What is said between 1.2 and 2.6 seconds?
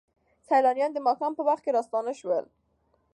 په وخت کې راستانه شول.